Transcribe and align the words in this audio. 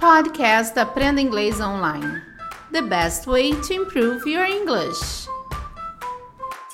Podcast 0.00 0.78
Aprenda 0.78 1.20
Inglês 1.20 1.60
Online. 1.60 2.22
The 2.72 2.80
best 2.80 3.26
way 3.26 3.52
to 3.52 3.74
improve 3.74 4.26
your 4.26 4.46
English. 4.46 5.28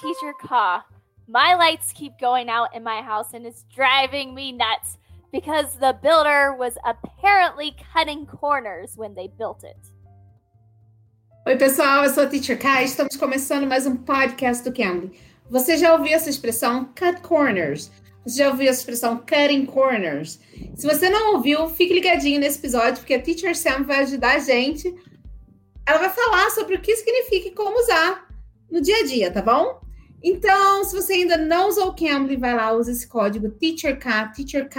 Teacher 0.01 0.33
Ka, 0.41 0.85
my 1.27 1.57
lights 1.57 1.93
keep 1.93 2.13
going 2.21 2.49
out 2.49 2.69
in 2.73 2.85
my 2.85 3.03
house 3.03 3.35
and 3.35 3.45
it's 3.45 3.65
driving 3.75 4.33
me 4.33 4.53
nuts 4.53 4.99
because 5.33 5.77
the 5.81 5.99
builder 6.01 6.55
was 6.57 6.79
apparently 6.85 7.75
cutting 7.93 8.27
corners 8.27 8.97
when 8.97 9.17
they 9.17 9.27
built 9.27 9.65
it. 9.65 9.77
Oi, 11.49 11.57
pessoal, 11.57 12.05
eu 12.05 12.11
sou 12.11 12.23
a 12.23 12.27
Teacher 12.29 12.57
Kai. 12.57 12.85
Estamos 12.85 13.17
começando 13.17 13.67
mais 13.67 13.89
um 13.89 13.97
podcast 13.97 14.63
do 14.63 14.73
Cambly. 14.73 15.11
Você 15.51 15.77
já 15.77 15.93
ouviu 15.95 16.15
essa 16.15 16.31
expressão 16.31 16.85
cut 16.95 17.21
corners? 17.23 17.91
Você 18.27 18.39
já 18.39 18.51
ouviu 18.51 18.69
essa 18.69 18.81
expressão 18.81 19.19
cutting 19.19 19.67
corners? 19.67 20.41
Se 20.75 20.85
você 20.85 21.09
não 21.09 21.35
ouviu, 21.35 21.69
fique 21.69 21.95
ligadinho 21.95 22.41
nesse 22.41 22.59
episódio, 22.59 22.97
porque 22.97 23.15
a 23.15 23.23
Teacher 23.23 23.57
Sam 23.57 23.85
vai 23.85 24.01
ajudar 24.01 24.35
a 24.35 24.39
gente. 24.41 24.93
Ela 25.87 25.99
vai 25.99 26.11
falar 26.11 26.51
sobre 26.51 26.75
o 26.75 26.81
que 26.81 26.97
significa 26.97 27.49
e 27.49 27.53
como 27.53 27.79
usar 27.79 28.27
no 28.69 28.81
dia 28.81 28.97
a 28.97 29.07
dia, 29.07 29.31
tá 29.31 29.41
bom? 29.41 29.81
Então, 30.21 30.83
se 30.83 30.93
você 30.93 31.13
ainda 31.13 31.37
não 31.37 31.69
usou 31.69 31.91
o 31.91 31.95
Cambly, 31.95 32.37
vai 32.37 32.53
lá, 32.53 32.73
usa 32.73 32.91
esse 32.91 33.07
código 33.07 33.49
TEACHERK, 33.49 34.35
TEACHERK, 34.35 34.77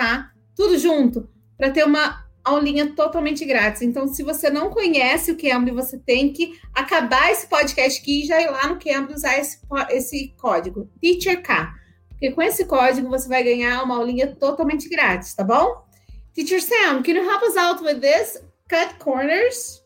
tudo 0.54 0.78
junto, 0.78 1.30
para 1.58 1.72
ter 1.72 1.86
uma 1.86 2.26
aulinha 2.44 2.94
totalmente 2.94 3.46
grátis. 3.46 3.82
Então, 3.82 4.10
se 4.10 4.24
você 4.24 4.50
não 4.50 4.70
conhece 4.72 5.32
o 5.32 5.38
Cambly, 5.38 5.72
você 5.72 5.98
tem 5.98 6.34
que 6.34 6.60
acabar 6.76 7.32
esse 7.32 7.48
podcast 7.48 8.02
aqui 8.02 8.24
e 8.24 8.28
já 8.28 8.42
ir 8.42 8.52
lá 8.52 8.68
no 8.68 8.78
Cambly 8.78 9.16
usar 9.16 9.40
esse, 9.40 9.60
esse 9.90 10.34
código, 10.38 10.90
TEACHERK. 11.00 11.87
Porque 12.20 12.32
com 12.32 12.42
esse 12.42 12.66
código 12.66 13.10
você 13.10 13.30
vai 13.30 13.44
ganhar 13.44 13.84
uma 13.84 13.96
aulinha 13.96 14.36
totalmente 14.36 14.90
grátis, 14.90 15.36
tá 15.36 15.44
bom? 15.44 15.86
Teacher 16.34 16.60
Sam, 16.60 17.04
can 17.04 17.14
you 17.14 17.30
help 17.30 17.44
us 17.44 17.56
out 17.56 17.84
with 17.84 18.00
this? 18.02 18.44
Cut 18.68 18.98
corners? 18.98 19.84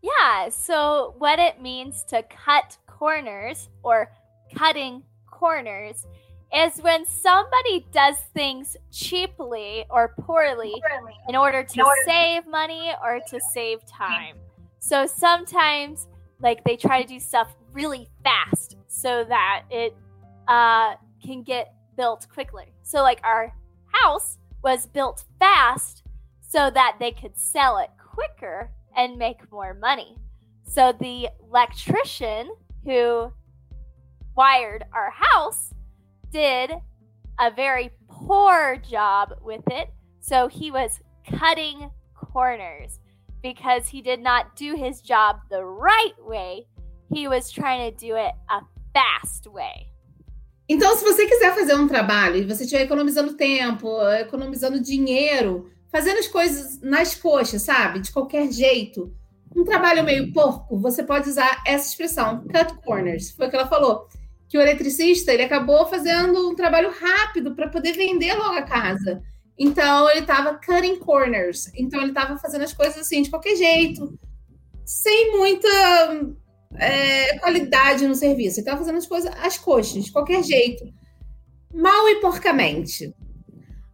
Yeah, 0.00 0.50
so 0.50 1.14
what 1.18 1.40
it 1.40 1.60
means 1.60 2.04
to 2.04 2.22
cut 2.22 2.78
corners 2.86 3.68
or 3.82 4.08
cutting 4.56 5.02
corners 5.28 6.06
is 6.54 6.80
when 6.80 7.04
somebody 7.06 7.86
does 7.90 8.16
things 8.34 8.76
cheaply 8.92 9.84
or 9.90 10.14
poorly, 10.20 10.80
poorly. 10.88 11.14
in 11.28 11.34
order 11.34 11.64
to 11.64 11.80
in 11.80 11.84
order 11.84 12.02
save 12.06 12.46
money 12.46 12.92
or 13.02 13.20
to 13.30 13.40
save 13.52 13.84
time. 13.86 14.36
So 14.78 15.06
sometimes 15.06 16.06
like 16.40 16.62
they 16.64 16.76
try 16.76 17.02
to 17.02 17.08
do 17.08 17.18
stuff 17.18 17.54
really 17.72 18.08
fast 18.22 18.76
so 18.86 19.24
that 19.24 19.64
it 19.70 19.96
uh 20.46 20.94
can 21.24 21.42
get 21.42 21.74
built 21.96 22.26
quickly. 22.32 22.66
So, 22.82 23.02
like, 23.02 23.20
our 23.24 23.52
house 23.86 24.38
was 24.62 24.86
built 24.86 25.24
fast 25.38 26.02
so 26.40 26.70
that 26.70 26.96
they 27.00 27.10
could 27.10 27.36
sell 27.36 27.78
it 27.78 27.90
quicker 27.98 28.70
and 28.96 29.16
make 29.16 29.50
more 29.50 29.74
money. 29.74 30.16
So, 30.66 30.92
the 30.92 31.28
electrician 31.48 32.50
who 32.84 33.32
wired 34.36 34.84
our 34.92 35.10
house 35.10 35.72
did 36.30 36.72
a 37.38 37.50
very 37.50 37.90
poor 38.08 38.76
job 38.76 39.34
with 39.42 39.64
it. 39.70 39.90
So, 40.20 40.48
he 40.48 40.70
was 40.70 41.00
cutting 41.38 41.90
corners 42.14 43.00
because 43.42 43.88
he 43.88 44.00
did 44.00 44.20
not 44.20 44.56
do 44.56 44.74
his 44.74 45.00
job 45.00 45.40
the 45.50 45.64
right 45.64 46.14
way. 46.20 46.66
He 47.12 47.28
was 47.28 47.50
trying 47.50 47.92
to 47.92 47.96
do 47.96 48.16
it 48.16 48.32
a 48.50 48.60
fast 48.94 49.46
way. 49.46 49.90
Então, 50.68 50.96
se 50.96 51.04
você 51.04 51.26
quiser 51.26 51.54
fazer 51.54 51.74
um 51.74 51.86
trabalho 51.86 52.36
e 52.36 52.44
você 52.44 52.64
estiver 52.64 52.82
economizando 52.82 53.34
tempo, 53.34 54.00
economizando 54.12 54.80
dinheiro, 54.80 55.70
fazendo 55.90 56.18
as 56.18 56.26
coisas 56.26 56.80
nas 56.80 57.14
coxas, 57.14 57.62
sabe? 57.62 58.00
De 58.00 58.10
qualquer 58.10 58.50
jeito, 58.50 59.14
um 59.54 59.62
trabalho 59.62 60.02
meio 60.02 60.32
porco, 60.32 60.78
você 60.78 61.02
pode 61.02 61.28
usar 61.28 61.62
essa 61.66 61.88
expressão, 61.88 62.44
cut 62.48 62.74
corners. 62.82 63.30
Foi 63.30 63.46
o 63.46 63.50
que 63.50 63.56
ela 63.56 63.68
falou. 63.68 64.08
Que 64.48 64.58
o 64.58 64.60
eletricista 64.60 65.32
ele 65.32 65.42
acabou 65.42 65.86
fazendo 65.86 66.48
um 66.48 66.54
trabalho 66.54 66.90
rápido 66.90 67.54
para 67.54 67.68
poder 67.68 67.92
vender 67.92 68.34
logo 68.34 68.56
a 68.56 68.62
casa. 68.62 69.22
Então 69.58 70.10
ele 70.10 70.20
estava 70.20 70.54
cutting 70.54 70.96
corners. 70.96 71.70
Então 71.76 72.00
ele 72.00 72.10
estava 72.10 72.38
fazendo 72.38 72.62
as 72.62 72.72
coisas 72.72 72.98
assim 72.98 73.22
de 73.22 73.30
qualquer 73.30 73.54
jeito, 73.54 74.18
sem 74.84 75.36
muita 75.36 75.68
é, 76.78 77.38
qualidade 77.38 78.06
no 78.06 78.14
serviço. 78.14 78.58
Ele 78.58 78.62
estava 78.62 78.78
fazendo 78.78 78.98
as 78.98 79.06
coisas 79.06 79.34
às 79.36 79.58
coxas, 79.58 80.04
de 80.04 80.12
qualquer 80.12 80.42
jeito. 80.42 80.84
Mal 81.72 82.08
e 82.08 82.20
porcamente. 82.20 83.14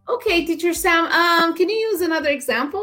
Okay, 0.07 0.45
teacher 0.45 0.73
Sam, 0.73 1.05
um, 1.05 1.53
can 1.53 1.69
you 1.69 1.93
use 1.93 2.01
another 2.03 2.31
example? 2.31 2.81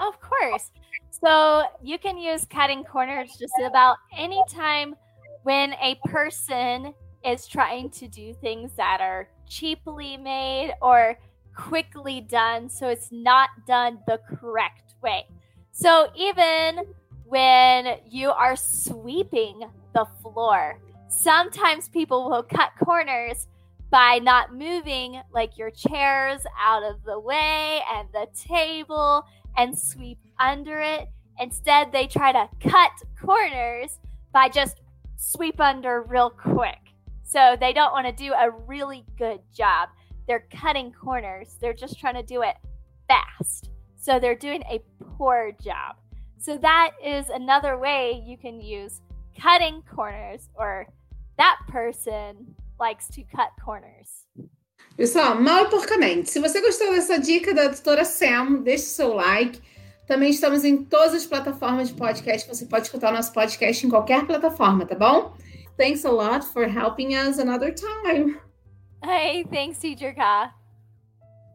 Of 0.00 0.18
course. 0.20 0.70
So 1.10 1.64
you 1.82 1.98
can 1.98 2.16
use 2.16 2.46
cutting 2.46 2.84
corners 2.84 3.30
just 3.38 3.54
about 3.66 3.98
any 4.16 4.42
time 4.48 4.94
when 5.42 5.72
a 5.74 5.96
person 6.06 6.94
is 7.24 7.46
trying 7.46 7.90
to 7.90 8.08
do 8.08 8.34
things 8.34 8.72
that 8.76 9.00
are 9.00 9.28
cheaply 9.46 10.16
made 10.16 10.74
or 10.80 11.18
quickly 11.56 12.20
done, 12.20 12.70
so 12.70 12.88
it's 12.88 13.08
not 13.10 13.48
done 13.66 13.98
the 14.06 14.20
correct 14.28 14.94
way. 15.02 15.26
So 15.72 16.08
even 16.16 16.86
when 17.28 17.98
you 18.08 18.30
are 18.30 18.56
sweeping 18.56 19.60
the 19.94 20.06
floor. 20.22 20.80
Sometimes 21.08 21.88
people 21.88 22.30
will 22.30 22.42
cut 22.42 22.70
corners 22.82 23.46
by 23.90 24.18
not 24.22 24.54
moving 24.54 25.20
like 25.32 25.56
your 25.58 25.70
chairs 25.70 26.42
out 26.60 26.82
of 26.82 27.04
the 27.04 27.18
way 27.18 27.80
and 27.92 28.08
the 28.12 28.26
table 28.34 29.24
and 29.56 29.78
sweep 29.78 30.18
under 30.38 30.78
it. 30.78 31.08
Instead, 31.38 31.92
they 31.92 32.06
try 32.06 32.32
to 32.32 32.48
cut 32.60 32.92
corners 33.20 33.98
by 34.32 34.48
just 34.48 34.80
sweep 35.16 35.60
under 35.60 36.02
real 36.02 36.30
quick. 36.30 36.78
So 37.24 37.56
they 37.60 37.72
don't 37.72 37.92
want 37.92 38.06
to 38.06 38.12
do 38.12 38.32
a 38.32 38.50
really 38.50 39.04
good 39.18 39.40
job. 39.54 39.90
They're 40.26 40.46
cutting 40.50 40.92
corners, 40.92 41.56
they're 41.60 41.74
just 41.74 41.98
trying 41.98 42.14
to 42.14 42.22
do 42.22 42.42
it 42.42 42.56
fast. 43.06 43.70
So 43.96 44.18
they're 44.18 44.34
doing 44.34 44.62
a 44.62 44.80
poor 45.16 45.52
job. 45.62 45.96
So 46.38 46.56
that 46.58 46.92
is 47.04 47.28
another 47.30 47.76
way 47.76 48.22
you 48.24 48.38
can 48.38 48.60
use 48.60 49.00
cutting 49.40 49.82
corners 49.94 50.48
or 50.54 50.86
that 51.36 51.58
person 51.68 52.54
likes 52.78 53.08
to 53.08 53.22
cut 53.24 53.50
corners. 53.64 54.26
Pessoal, 54.96 55.36
mal 55.36 55.64
e 55.64 55.70
porcamente. 55.70 56.30
Se 56.30 56.40
você 56.40 56.60
gostou 56.60 56.90
dessa 56.92 57.18
dica 57.18 57.54
da 57.54 57.68
tutora 57.68 58.04
Sam, 58.04 58.62
deixe 58.62 58.84
seu 58.84 59.14
like. 59.14 59.60
Também 60.06 60.30
estamos 60.30 60.64
em 60.64 60.84
todas 60.84 61.14
as 61.14 61.26
plataformas 61.26 61.88
de 61.88 61.94
podcast. 61.94 62.48
Você 62.48 62.66
pode 62.66 62.86
escutar 62.86 63.12
o 63.12 63.16
nosso 63.16 63.32
podcast 63.32 63.86
em 63.86 63.90
qualquer 63.90 64.26
plataforma, 64.26 64.86
tá 64.86 64.94
bom? 64.94 65.36
Thanks 65.76 66.04
a 66.04 66.10
lot 66.10 66.44
for 66.46 66.66
helping 66.66 67.14
us 67.14 67.38
another 67.38 67.72
time. 67.72 68.40
Hey, 69.04 69.44
thanks, 69.44 69.78
Teacher 69.78 70.12
Ka. 70.12 70.57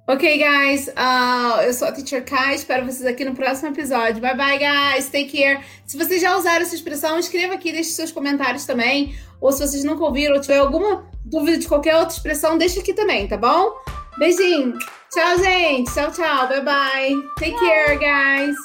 Ok, 0.06 0.38
guys. 0.38 0.90
Uh, 0.90 1.62
eu 1.62 1.74
sou 1.74 1.88
a 1.88 1.92
Teacher 1.94 2.26
Kai. 2.26 2.56
Espero 2.56 2.86
vocês 2.86 3.06
aqui 3.06 3.24
no 3.24 3.34
próximo 3.34 3.70
episódio. 3.70 4.22
Bye, 4.22 4.36
bye, 4.36 4.58
guys. 4.58 5.06
Take 5.10 5.32
care. 5.32 5.64
Se 5.86 5.98
vocês 5.98 6.22
já 6.22 6.36
usaram 6.36 6.62
essa 6.62 6.76
expressão, 6.76 7.18
escreva 7.18 7.54
aqui, 7.54 7.72
deixe 7.72 7.92
seus 7.92 8.12
comentários 8.12 8.66
também. 8.66 9.16
Ou 9.40 9.52
se 9.54 9.66
vocês 9.66 9.84
nunca 9.86 10.04
ouviram 10.04 10.36
ou 10.36 10.42
tiver 10.42 10.58
alguma 10.58 11.06
dúvida 11.24 11.58
de 11.58 11.68
qualquer 11.68 11.96
outra 11.96 12.14
expressão, 12.14 12.58
deixa 12.58 12.82
aqui 12.82 12.94
também, 12.94 13.30
tá 13.30 13.38
bom? 13.38 13.72
Beijinho. 14.18 14.78
Tchau, 15.10 15.38
gente. 15.38 15.94
Tchau, 15.94 16.12
tchau. 16.12 16.48
Bye, 16.50 16.62
bye. 16.62 17.24
Take 17.40 17.58
care, 17.58 17.98
guys. 17.98 18.58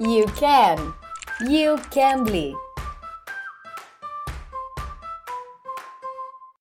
You 0.00 0.26
can. 0.34 0.92
You 1.48 1.76
can 1.90 2.24
be. 2.24 2.52